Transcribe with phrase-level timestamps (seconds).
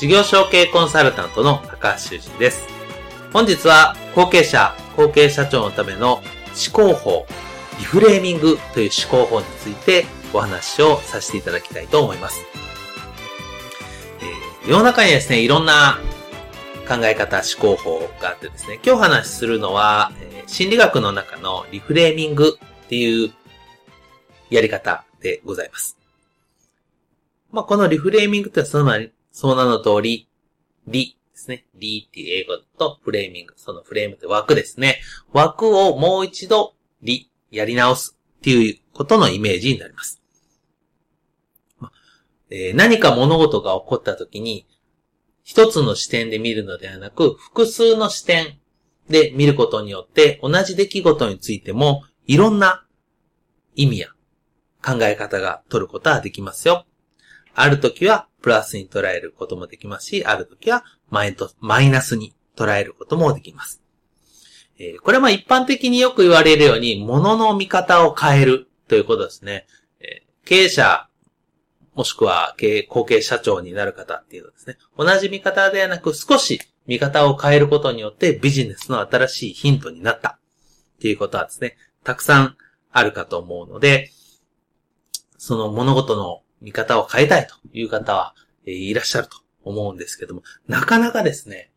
[0.00, 2.66] 事業承継コンサルタントの高橋修人です。
[3.34, 6.22] 本日は後継者、後継社長のための思
[6.72, 7.26] 考法、
[7.78, 12.40] リフレーミングという思考法についてお話をさせていただきたいと思います。
[14.22, 15.98] えー、世の中にですね、いろんな
[16.88, 23.34] 考え方、思考法があってですね、今日話しするのは、えー、心理学の中のリフレーミングっていう
[24.48, 25.98] やり方でございます。
[27.52, 28.98] まあ、このリフレーミングってその
[29.32, 30.28] その名の通り、
[30.86, 31.66] リですね。
[31.74, 33.54] リっていう英語とフレーミング。
[33.56, 35.00] そのフレームって枠ですね。
[35.32, 40.20] 枠をもう一度リ、やり直すっていうことのイメージになります。
[42.50, 44.66] えー、何か物事が起こった時に、
[45.42, 48.58] 一つの視点で見るのではなく、複数の視点
[49.08, 52.84] で見ることによって、同じ出来事についても、いろんな
[53.74, 54.08] 意味や
[54.84, 56.86] 考え方が取ることはできますよ。
[57.54, 63.82] ある時はプラスに捉えることもできますし、ある時はマイマイナスに捉えることもできます。
[64.78, 69.66] えー、これは一般的によく言われるように、物の見方を変えるということですね。
[70.00, 71.06] えー、経営者、
[71.94, 74.78] もしくは経営、後継社長になる方っていうのですね。
[74.96, 80.38] 同じ見方ではなく少し見方を変えることによってビジネスの新しいヒントになった
[80.96, 82.56] っていうことはですね、たくさん
[82.90, 84.10] あるかと思うので、
[85.36, 88.34] その物事の見方を変えたいという方は、
[88.66, 91.70] え、いらっしゃると思うんですけども、なかなかですね、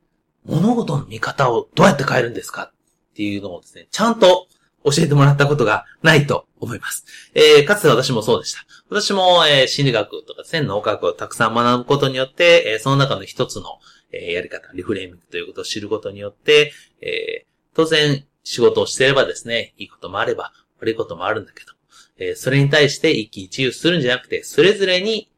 [0.46, 2.72] 物事の見方をどうやって変えるんですかっ
[3.16, 4.48] ていうのをですね、ちゃんと
[4.84, 7.06] 教えてもらったことがないと思います。
[7.34, 8.66] えー、かつて私もそうでした。
[8.90, 13.80] 私も、えー、心理学とか線脳科学をたくさん学ぶことによって、えー、その中の一つの、
[14.12, 21.73] えー、やり方、リフレーミングということを知ることによって、えー、当然仕事をしてればですね、いいこともあれば悪いこともあるんだけど、
[22.18, 25.32] えそれに対して一喜一憂するんじゃなくて、それぞれに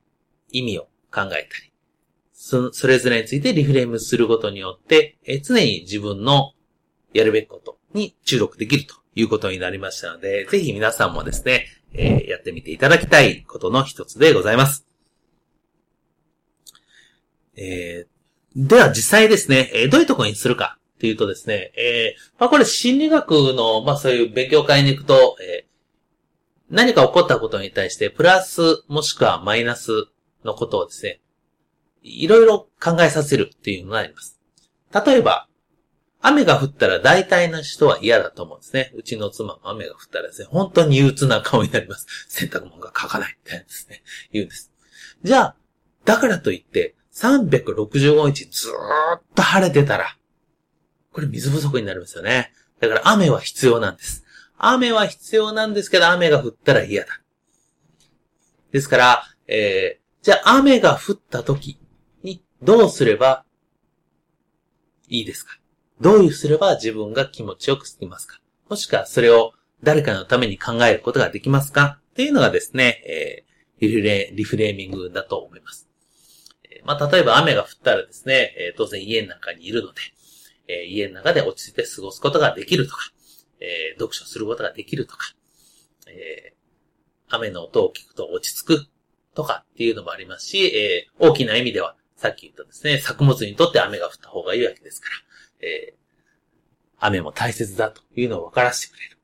[0.51, 1.71] 意味を考えたり、
[2.33, 6.53] そそれぞれについてリフレームすることによって、え常に自分の
[7.13, 14.85] やるべきことに注力できるということになりましたので、ぜひ皆さんもですね、えー、やってみていただきたいことの一つでございます。
[17.57, 25.65] えー、では実際ですね、えどういうところにするかっていうとですね、えー、まあこれ心理学の、まあそういう勉強会に行くと、え
[26.69, 30.07] 何か起こったことに対して、プラスもしくはマイナス
[30.43, 31.21] のことをですね、
[32.01, 34.39] いろいろ考えさせるっていうのがあります。
[35.05, 35.47] 例えば、
[36.21, 38.91] 雨が降ったら大体の人は嫌だと思うんですね。
[38.95, 42.07] うちの妻も雨が降ったらですね、本当に憂鬱な顔になります。
[42.29, 44.01] 洗濯物が乾かないみたいなですね、
[44.31, 44.71] 言うんです。
[45.23, 45.55] じゃあ、
[46.03, 50.17] だからといって、365日ずーっと晴れてたら、
[51.13, 52.51] これ水不足になりますよね。
[52.79, 54.24] だから雨は必要なんです。
[54.57, 57.21] 雨は必要なんですけど、雨が降ったら嫌だ。
[58.71, 61.79] ですから、えー、じゃあ雨が降った時
[62.23, 63.45] にどうすれば
[65.07, 65.59] いいですか？
[66.01, 68.39] どういうすれば自分が気持ちよくすきますか？
[68.69, 71.99] もしくはそれを誰かのために考えることができますか？
[72.11, 75.87] っていうのがですね、えー、リフレリフレーミングだと思います。
[76.63, 80.01] え、まあ、例えば雨が降ったらですね、え、当然家の中にいるので、
[80.67, 83.11] え、家の中で落ち着いて過ごすことができるとか、
[83.59, 85.33] えー、読書することができるとか、
[86.07, 88.87] えー、雨の音を聞くと落ち着く
[89.33, 95.09] とかっていうのもありますし、えー、大きな意味では、さっき言ったですね、作物にとって雨が降った方がいいわけですか
[95.61, 95.95] ら、えー、
[96.99, 99.17] 雨も大切だというのを分からせてくれる。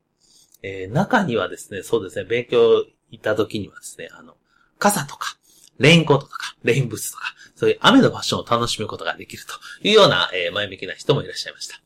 [0.62, 4.36] えー、中にはですね、そうですね、勉強行った時にはですね、あの、
[4.78, 5.36] 傘とか、
[5.78, 9.54] レインコートとか、レインブーツとか、そういう雨のファッションを楽しむことができると
[9.86, 11.80] いうような、えー、前向きな人もいらっしゃいました。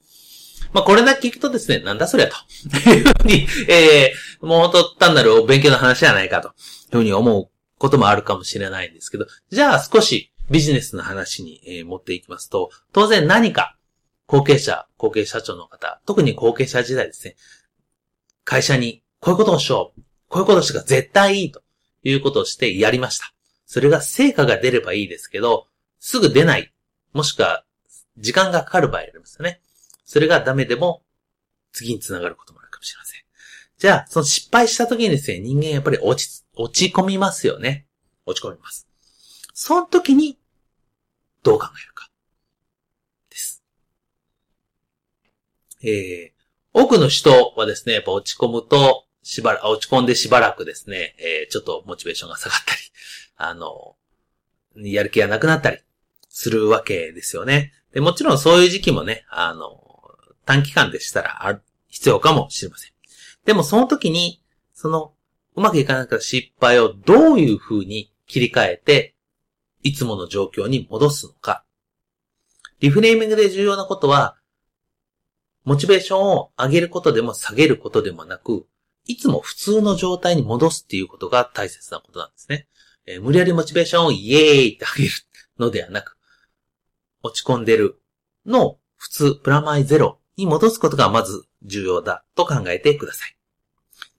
[0.72, 2.36] まあ、これだけ聞くとですね、なんだそりゃと。
[2.90, 6.48] いうふうに、えー、もう本当単なるお勉強の話じゃないかと。
[6.48, 6.54] いう
[6.98, 13.76] ふうに思うこともあるかもしれないんですけど、じゃあ少しビジネスの話に、えー、持っていきますと、当然何か
[14.26, 17.36] 後継者、後継社長の方、特に後継者時代ですね、
[18.44, 21.62] 会社にこういうことをしよう、こういうことをしてが絶対いいと
[22.02, 23.32] いうことをしてやりました。
[23.66, 25.66] それが成果が出ればいいですけど、
[25.98, 26.72] すぐ出ない、
[27.12, 27.64] もしくは
[28.18, 29.60] 時間がかかる場合ありますよね。
[30.06, 31.02] それがダメでも、
[31.72, 33.20] 次につながることもあるかもしれません。
[33.78, 37.86] じゃあ、その失敗した時にですね、人間やっぱり落ち、落ち込みますよね。
[38.24, 38.88] 落ち込みます。
[39.52, 40.38] その時に、
[41.42, 42.08] どう考えるか。
[43.28, 43.62] です。
[45.82, 46.36] えー、
[46.72, 52.80] 多くの人はですね、やっぱ落ち込むと、しばら、落ち込んでしばらくですね、えー、ちょっとモチベーションが下がったり、
[53.36, 53.96] あの、
[54.76, 55.78] やる気がなくなったり
[56.28, 57.72] するわけですよね。
[57.92, 59.85] で、もちろんそういう時期もね、あの、
[60.46, 62.92] 短期間でしたらある、必要かもしれません。
[63.44, 65.12] でもその時に、その、
[65.56, 69.14] うまくいかなかった失敗をどういう風に切り替えて、
[69.82, 71.64] いつもの状況に戻すのか。
[72.80, 74.36] リフレーミングで重要なことは、
[75.64, 78.66] モチベーションを上げることでも下げることでもなく、
[79.06, 82.68] いつも普通の状態に戻すっていうことが大切なことなんですね。
[83.06, 85.14] えー、無理やりモチベーションをイエーイって上げる
[85.58, 86.16] のではなく、
[87.22, 88.00] 落ち込んでる
[88.44, 93.36] のを普通、プラマイゼロに戻すことがまず重要だと考えてください。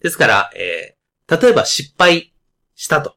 [0.01, 2.33] ですから、えー、例えば失敗
[2.75, 3.15] したと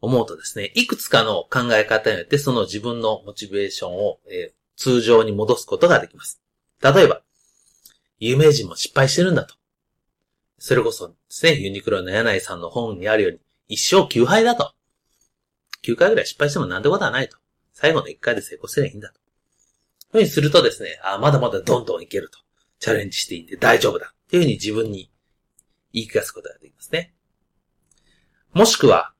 [0.00, 6.40] 思うとですね、いくつかの考え方によってその自分のモチベーションを、えー、通常に戻すことができます。
[6.82, 7.22] 例えば、
[8.18, 9.54] 有名人も失敗してるんだと。
[10.58, 13.38] それこそですね、ユニクロの柳井さんの本にあるように、
[13.68, 14.74] 一生9敗だと。
[15.84, 17.36] 9回ぐらい失敗してもなんてことはないと。
[17.72, 19.21] 最後の1回で成功すればいいんだと。
[20.12, 22.38] ふうにするとですね、あ、まだまだどんどんいけると。
[22.78, 24.12] チャレンジしていって大丈夫だ。
[24.12, 25.10] っていうふうに自分に
[25.92, 27.14] 言い聞かすことができますね。
[28.52, 29.12] もしくは、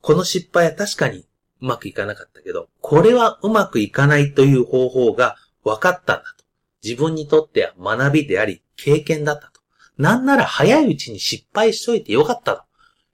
[0.00, 1.18] この失敗は確かに
[1.60, 6.44] うまくいかなかったけど、これはうまくいかないという方法が分かったんだと。
[6.82, 9.60] 自分にとっては学びであり、経験だったと。
[9.98, 12.56] なんなら早いうちに失敗しといてよかった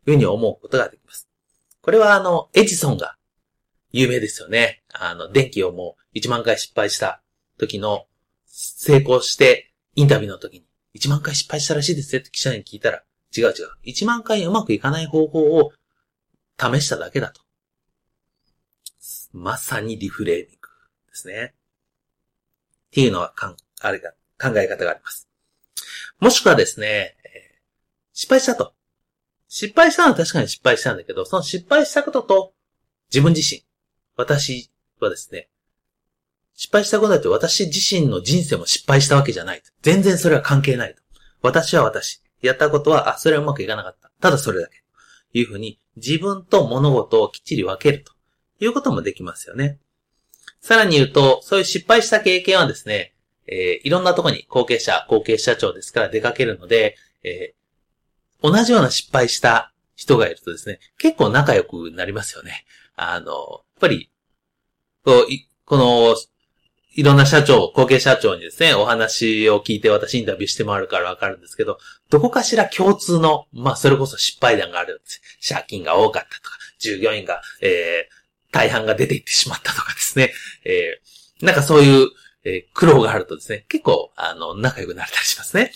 [0.05, 1.29] というふうに思うことができます。
[1.81, 3.17] これはあの、エジソンが
[3.91, 4.83] 有名ですよね。
[4.93, 7.23] あの、電気をもう1万回失敗した
[7.59, 8.07] 時の
[8.47, 13.03] 成功してインタビューの時に1万回失敗したらしいですよって記者に聞いたら
[13.37, 13.53] 違う違う。
[13.85, 15.73] 1万回うまくいかない方法を
[16.59, 17.43] 試しただけだと。
[19.33, 20.69] まさにリフレーミング
[21.09, 21.53] ですね。
[21.53, 25.29] っていうのはかん、あれが、考え方があります。
[26.21, 27.59] もしくはですね、えー、
[28.13, 28.73] 失敗したと。
[29.49, 32.55] 失敗したのは確かに失敗したんだけど、その失敗したことと
[33.13, 33.65] 自分自身、
[34.17, 34.71] 私
[35.01, 35.49] はですね、
[36.55, 39.63] 失敗したことだって私自身の人生も失敗したわけじゃない。
[39.83, 41.03] 全然それは関係ないと。
[41.43, 42.23] 私は私。
[42.43, 44.11] やったことは、あ、それはうまくいかなかった。
[44.21, 44.85] ただそれだけ。
[45.35, 48.13] いうふうに自分と物事をきっちり分けると
[48.61, 49.79] いうこともできますよね。
[50.61, 53.15] さらに言うと、そういう失敗した経験はですね、
[53.47, 62.65] えー、いろんなとこに後継者、後継社長ですから出かけるので、えー、同じような失敗した人がいるとですね、結構仲良くなりますよね。
[62.97, 64.11] あの、やっぱり、
[65.05, 65.27] こう、
[65.67, 66.17] この、
[66.97, 75.21] いろんな社長、後継社長にですね、お話を聞いて私インタビューして回るからわかるんですけど、どこかしら共通の、まあ、それこそ失敗談があるんです。
[75.53, 80.33] 借金が多かったとか、従業員が、えー、大半が出ていってしまったとかですね、
[80.65, 82.09] えー、なんかそういう、
[82.45, 85.73] えー、苦労があるとですね、結構、あの、仲良くなれたりしますね。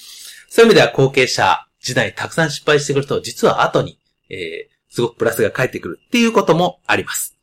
[0.48, 3.98] そういう意味では後継者時代にたくさん失敗してくると、実は後に、
[4.30, 7.36] えー、すごくプラスが返ってくるっていうこともあります。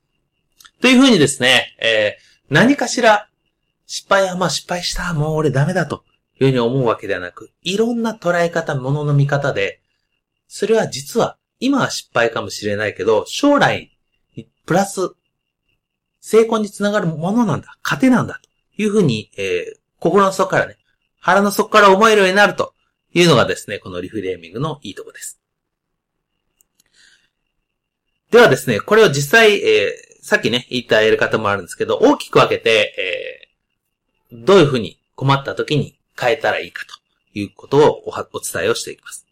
[0.81, 3.27] というふうにですね、えー、何かしら
[3.87, 6.03] 失敗はまあ失敗した、もう俺ダメだと
[6.39, 9.81] いうふうに思うわけではなく、いろんな捉え方、ものの見方で、
[10.47, 13.91] それは実は今は失敗かもしれないけど、将来
[14.65, 15.11] プラス
[16.19, 18.39] 成功につながるものなんだ、糧なんだ
[18.75, 20.77] というふうに、えー、心の底からね、
[21.19, 22.73] 腹の底から思えるようになると
[23.13, 25.39] いうのがですね、このリフレーミングのいいとこです。
[28.31, 33.44] ではですね、これを実際、えー、さっきね、言ったやり方もあるんですけど、大きく分けて、えー、
[34.31, 36.95] どういうふうに困った時に変えたらいいかと
[37.37, 39.25] いうことをおお伝えをしていきます。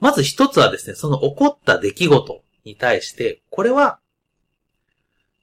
[0.00, 3.98] まず一つはですね、その起こった出来事に対して、これは、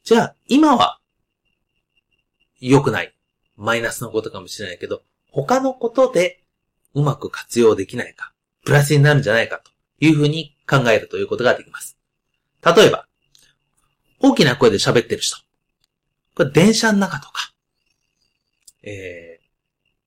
[0.03, 0.99] じゃあ、今は、
[2.59, 3.13] 良くない。
[3.57, 6.43] マイナスのことかもしれないけど、他のことで
[6.93, 8.33] うまく活用できないか、
[8.65, 11.97] プラスになるんじゃないかというふうに考えるということができます。
[12.63, 13.07] 例えば、
[14.19, 15.37] 大きな声で喋ってる人。
[16.35, 17.53] これ電車の中とか、
[18.85, 19.39] え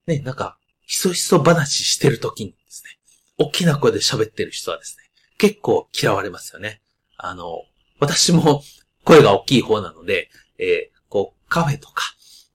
[0.07, 0.57] ー、ね、なんか、
[0.87, 2.99] ひそひそ話してる時にですね、
[3.37, 5.05] 大きな声で喋ってる人はですね、
[5.37, 6.81] 結構嫌われますよね。
[7.17, 7.65] あの、
[8.01, 8.63] 私も
[9.05, 12.05] 声が大きい方なので、えー、こう、カフェとか、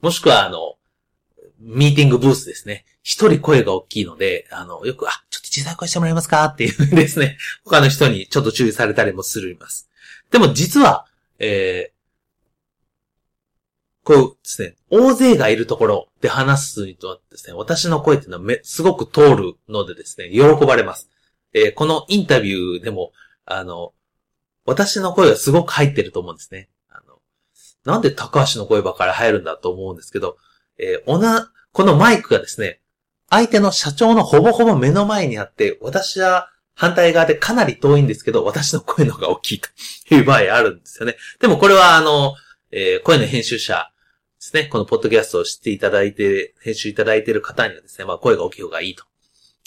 [0.01, 0.75] もしくはあの、
[1.60, 2.86] ミーティングブースですね。
[3.03, 6.44] 一人声が大きいので、あの、よく、あ、ちょっと小さい声してもらえますか？
[6.46, 9.89] っていうですね、他の人にちょっと注意されたりもするます。
[10.32, 11.06] でも実は、
[11.39, 11.92] え、
[14.03, 21.10] こうですね、大勢がいるところで話すにとですね、私の声っていうのはめ、すごく通るのでですね、喜ばれます。
[21.53, 23.13] えー、このインタビューでも、
[23.45, 23.93] あの、
[24.65, 26.69] 私の声がすごく入ってると思うんですね。
[26.89, 27.19] あの、
[27.86, 30.38] なんで高橋の声ばっかり入るんだと思うんですけど、
[30.77, 32.81] えー、おな、このマイクがですね、
[33.29, 39.69] 相手の社長のほぼほぼ目の前にあって、私は反対側でかなり遠いんですけど、私の声の方が大きいと
[40.13, 41.15] いう場合あるんですよね。
[41.39, 42.36] でもこれはあの、
[42.72, 43.89] えー、声の編集者
[44.43, 49.05] ですね、このポッドキャストを知っていただいて、編集いただいている方にはですね、まあ声が大きい方がいいと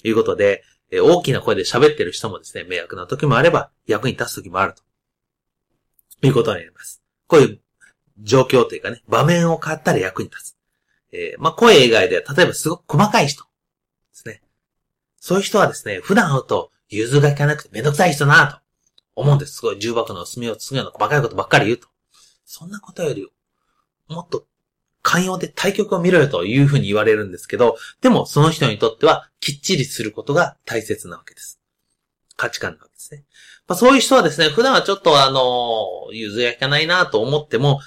[0.04, 7.02] いうことで、え、大きな声で喋ってる人もですね、迷惑な時もあれば、役に立つ時もあるということになります。
[7.26, 7.60] こういう
[8.20, 10.56] 状況というかね、場面を変わったら役に立つ。
[11.10, 13.48] えー、まあ声以外では、例えばすごく細かい人で
[14.12, 14.42] すね。
[15.18, 18.58] そういう人はですね、普段会うと、融通が効かなくてめんどくさい人だなと
[19.14, 19.54] 思うんです。
[19.54, 21.88] すごい重箱の隅をつぐような細かいことばっかり言うと。
[22.44, 23.26] そんなことより、
[24.08, 24.46] もっと
[25.06, 31.60] 寛容で対局を見ろよというふうに言われるんですけど、でもその人にとってはきっちりすることが大切なわけです。
[32.36, 33.24] 価値観なわけですね。
[33.68, 37.80] まあ、そういう人はですね、普段はちょっとあの、融通が効かないなと思っても、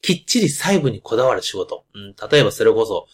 [0.00, 1.84] きっちり細部にこだわる仕事。
[1.92, 3.08] うん、例えばそれこそ、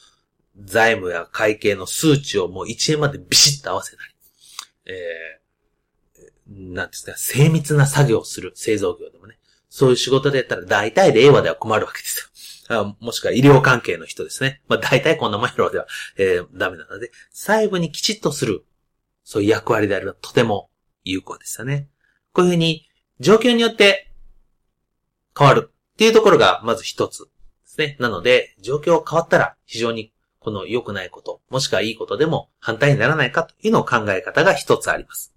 [0.62, 9.38] 財務や会計の数値をもう1円までビシッと合わせたり、えー、なんですか、精密な作業をする製造業でもね、
[9.70, 12.33] そういう仕事でやったら大体令和では困るわけですよ。
[12.68, 14.62] あもしくは医療関係の人ですね。
[14.68, 18.64] まあ大体こんなもんやろうでは、えー、ダメなので、細部にきちっとする、
[19.22, 20.70] そういう役割であるとても
[21.04, 21.88] 有効ですよね。
[22.32, 22.88] こういうふうに、
[23.20, 24.10] 状況によって
[25.38, 27.26] 変わるっていうところがまず一つで
[27.66, 27.96] すね。
[28.00, 35.32] なので、状況変わったら非常にこの良くないこと、もしくはいいことでも反対にならないかというのを考え方が一つあります。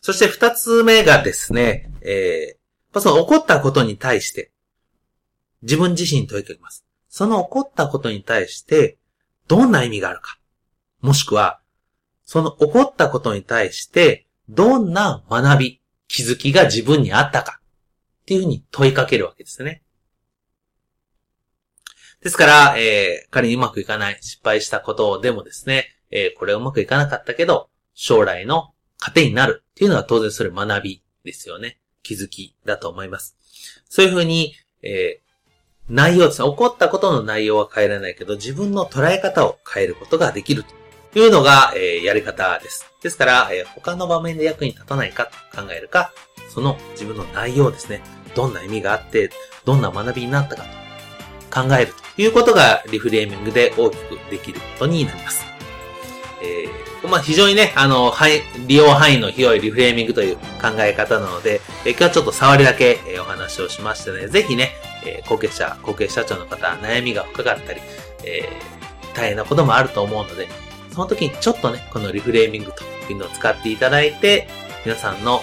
[0.00, 4.51] そして二つ目がですね、えー、その起こったことに対して、
[5.62, 6.84] 自分自身に問いかけます。
[7.08, 8.98] その起こったことに対して、
[9.48, 10.38] どんな意味があるか。
[11.00, 11.60] もしくは、
[12.24, 17.60] その起こったことに対して、どんな学び、気づきが自分にあったか。
[18.22, 19.82] っていうふうに問いかけるわけですね。
[22.22, 31.78] ですから、えー、仮にうまくいかない、失敗したことでもですね、えー、これうまくいかなかったけど、将来の糧になるっていうのは当然それ学びですよね。
[32.02, 33.36] 気づきだと思います。
[33.88, 35.21] そういうふうに、えー
[35.92, 36.48] 内容ですね。
[36.48, 40.64] 起こったことの内容は変えられないけど、自分の捉え方を変えることができる
[41.12, 42.90] というのが、えー、やり方です。
[43.02, 46.12] ですから、えー、他の場面で役に立たないかと考えるか、
[46.48, 48.00] その自分の内容ですね。
[48.34, 49.30] どんな意味があって、
[49.66, 50.64] どんな学びになったか
[51.50, 55.44] と考えるということがリフレーミングで大きくできることになります。
[56.42, 64.72] えー、まあ、非常にね、あの、はい、利用範囲の広いリフレーミングという考え方なので、え、今日はちょっと触りだけ、え、お話をしましてね、ぜひね、
[65.04, 67.80] えー、後継者、後継社長の方、悩みが深かったり、
[68.24, 70.48] えー、大変なこともあると思うので、
[70.92, 74.48] その時にちょっとね、このリフレーミングというのを使っていただいて、
[74.84, 75.42] 皆さんの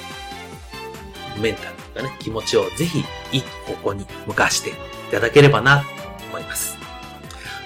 [1.40, 4.74] メンタルとかね、気持ちをぜひいい方向に向かしてい
[5.12, 5.86] ただければなと
[6.30, 6.78] 思います。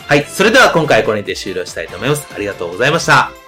[0.08, 0.24] はい。
[0.26, 2.28] それでは今回これにて終了したいと思います。
[2.34, 3.43] ありがとうございました。